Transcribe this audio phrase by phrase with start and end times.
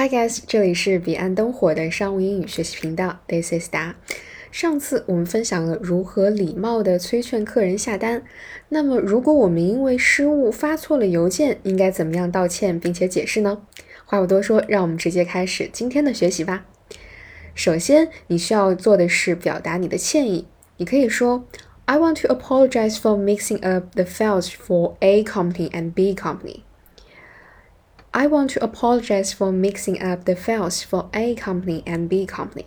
[0.00, 3.92] Hi guys，这里是彼岸灯火的商务英语学习频道，This is Da。
[4.50, 8.22] 上次我们分享了如何礼貌地催劝客人下单。
[8.70, 13.60] 那么，如果我们因为失误发错了邮件，应该怎么样道歉并且解释呢？
[14.06, 16.64] 话不多说，让我们直接开始今天的学习吧。
[17.54, 20.46] 首先，你需要做的是表达你的歉意。
[20.78, 21.44] 你可以说
[21.84, 26.62] ：“I want to apologize for mixing up the files for A company and B company.”
[28.20, 32.66] I want to apologize for mixing up the files for A company and B company.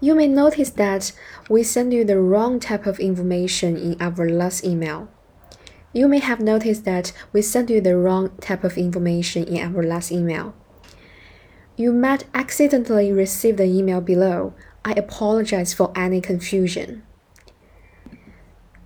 [0.00, 1.12] You may notice that
[1.48, 5.06] we sent you the wrong type of information in our last email.
[5.92, 9.84] You may have noticed that we sent you the wrong type of information in our
[9.84, 10.56] last email.
[11.76, 14.54] You might accidentally receive the email below.
[14.84, 17.04] I apologize for any confusion.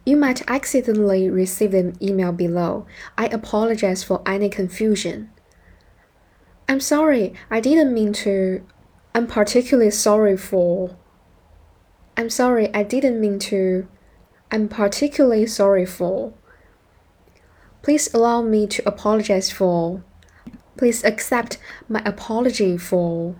[0.04, 2.86] You might accidentally receive the email below.
[3.16, 5.30] I apologize for any confusion.
[6.68, 8.64] I'm sorry, I didn't mean to.
[9.14, 10.96] I'm particularly sorry for.
[12.16, 13.86] I'm sorry, I didn't mean to.
[14.50, 16.32] I'm particularly sorry for.
[17.82, 20.02] Please allow me to apologize for.
[20.76, 23.36] Please accept my apology for.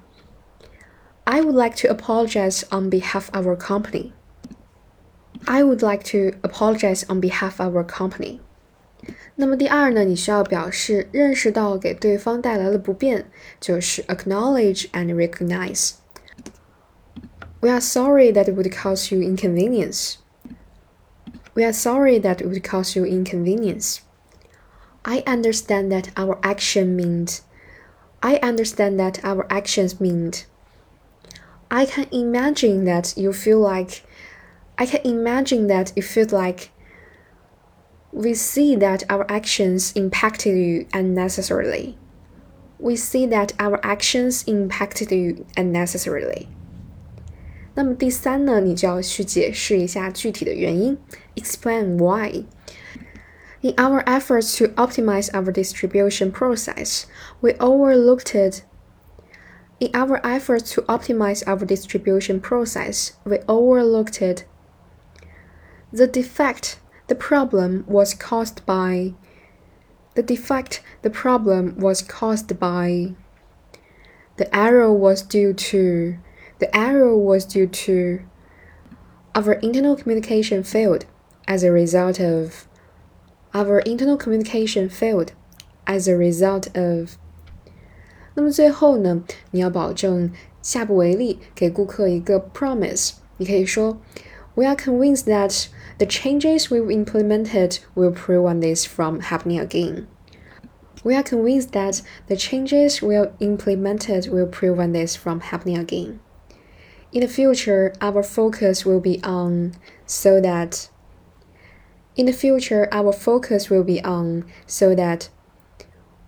[1.27, 4.13] I would like to apologize on behalf of our company.
[5.46, 8.40] I would like to apologize on behalf of our company.
[9.36, 13.26] 那么第二呢，你需要表示认识到给对方带来了不便，
[13.60, 15.94] 就是 acknowledge and recognize.
[17.60, 20.16] We are sorry that it would cause you inconvenience.
[21.54, 24.00] We are sorry that it would cause you inconvenience.
[25.04, 27.40] I understand that our action means.
[28.20, 30.34] I understand that our actions mean.
[31.70, 34.04] I can imagine that you feel like
[34.82, 36.70] I can imagine that it feels like
[38.12, 41.98] we see that our actions impacted you unnecessarily.
[42.80, 46.48] We see that our actions impacted you unnecessarily.
[47.74, 50.98] 那么第三呢，你就要去解释一下具体的原因，
[51.36, 52.46] explain why.
[53.62, 57.06] In our efforts to optimize our distribution process,
[57.42, 58.62] we overlooked it.
[59.80, 64.46] In our efforts to optimize our distribution process, we overlooked it
[65.92, 69.14] the defect, the problem was caused by.
[70.16, 73.14] The defect, the problem was caused by.
[74.38, 76.18] The error was due to.
[76.60, 78.20] The error was due to.
[79.36, 81.06] Our internal communication failed
[81.48, 82.68] as a result of.
[83.54, 85.34] Our internal communication failed
[85.86, 87.18] as a result of.
[88.34, 90.32] 那么最后呢，你要保证
[90.62, 93.14] 下不为例，给顾客一个 promise。
[93.38, 94.02] 你可以说
[94.55, 95.69] ，We are convinced that
[95.99, 100.09] the changes we've implemented will prevent this from happening again.
[101.05, 106.21] We are convinced that the changes we've implemented will prevent this from happening again.
[107.13, 109.75] In the future, our focus will be on
[110.07, 110.89] so that
[112.15, 115.29] in the future our focus will be on so that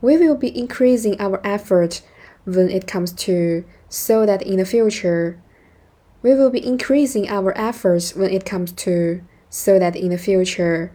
[0.01, 2.03] we will be increasing our effort
[2.45, 5.41] when it comes to so that in the future
[6.25, 10.91] we will be increasing our efforts when it comes to so that in the future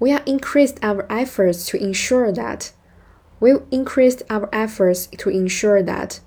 [0.00, 2.72] we have increased our efforts to ensure that
[3.38, 6.20] we've increased our efforts to ensure that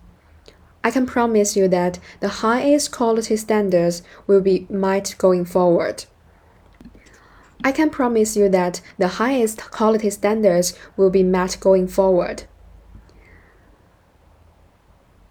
[0.83, 6.05] I can promise you that the highest quality standards will be met going forward.
[7.63, 12.43] I can promise you that the highest quality standards will be met going forward.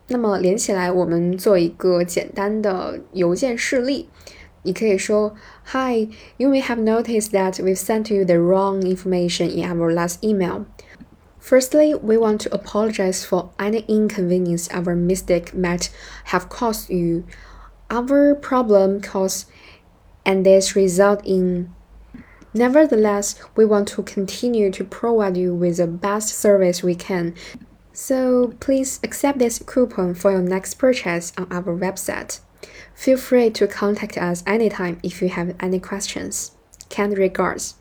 [0.08, 4.10] 那么连起来，我们做一个简单的邮件示例。
[4.64, 5.36] 你可以说，
[5.74, 10.66] Hi, you may have noticed that we've sent you the wrong information in our last email.
[11.42, 15.90] Firstly, we want to apologize for any inconvenience our mistake might
[16.28, 17.26] have caused you.
[17.90, 19.48] Our problem caused
[20.26, 21.70] and this result in
[22.54, 27.34] Nevertheless, we want to continue to provide you with the best service we can.
[27.98, 32.40] So please accept this coupon for your next purchase on our website.
[32.96, 36.50] Feel free to contact us anytime if you have any questions.
[36.90, 37.74] Kind regards.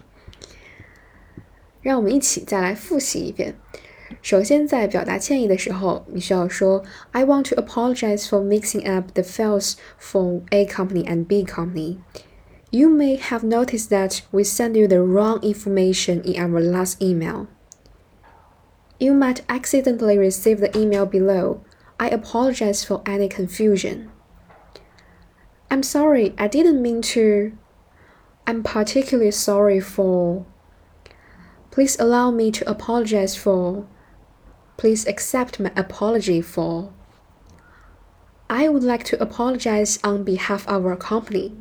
[1.82, 3.56] 让我们一起再来复习一遍。
[4.20, 11.96] 首先，在表达歉意的时候，你需要说 "I want to apologize for mixing up the files for A company and B company."
[12.70, 17.46] You may have noticed that we sent you the wrong information in our last email.
[18.98, 21.62] You might accidentally receive the email below.
[21.98, 24.10] I apologize for any confusion.
[25.70, 27.52] I'm sorry, I didn't mean to.
[28.46, 30.44] I'm particularly sorry for.
[31.70, 33.86] Please allow me to apologize for.
[34.82, 36.92] please accept my apology for.
[38.50, 41.52] I would like to apologize on behalf of our company.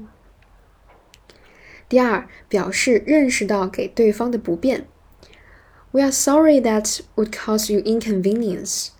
[1.87, 4.87] 第二，表示认识到给对方的不便。
[5.93, 8.91] We are sorry that would cause you inconvenience.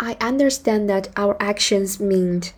[0.00, 2.52] I understand that our actions meant.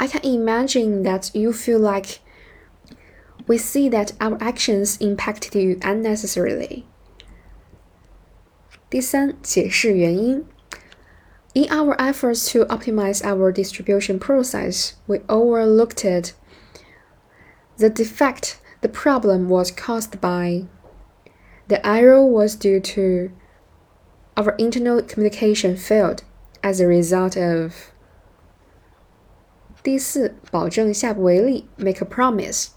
[0.00, 2.20] I can imagine that you feel like
[3.46, 6.84] we see that our actions impacted you unnecessarily.
[8.90, 10.44] 第三，解释原因。
[11.54, 16.02] In our efforts to optimize our distribution process, we overlooked
[17.78, 20.66] the defect the problem was caused by.
[21.68, 23.30] The error was due to
[24.36, 26.22] our internal communication failed
[26.62, 27.92] as a result of.
[29.82, 32.68] 第四，保证下不为例，make a promise.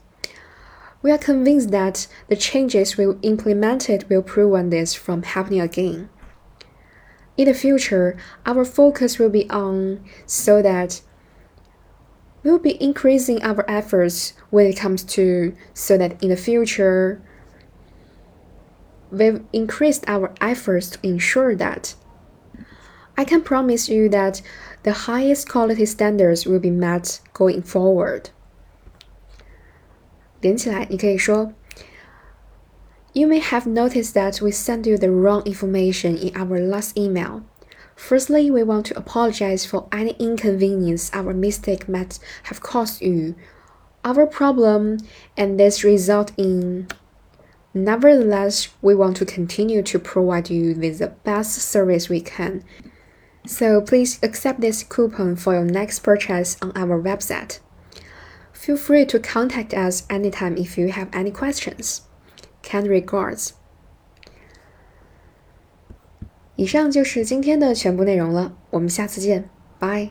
[1.01, 6.09] We are convinced that the changes we implemented will prevent this from happening again.
[7.37, 11.01] In the future, our focus will be on so that
[12.43, 17.21] we'll be increasing our efforts when it comes to so that in the future
[19.11, 21.95] we've increased our efforts to ensure that
[23.17, 24.41] I can promise you that
[24.83, 28.29] the highest quality standards will be met going forward.
[30.41, 31.53] 连起来，你可以说
[33.13, 37.41] you may have noticed that we sent you the wrong information in our last email.
[37.95, 43.35] Firstly, we want to apologize for any inconvenience our mistake might have caused you.
[44.03, 44.97] Our problem
[45.37, 46.87] and this result in.
[47.75, 52.63] Nevertheless, we want to continue to provide you with the best service we can.
[53.45, 57.59] So please accept this coupon for your next purchase on our website.
[58.51, 62.01] Feel free to contact us anytime if you have any questions.
[62.61, 63.53] Kind regards。
[66.57, 70.09] 以上就是今天的全部内容了，我们下次见，拜。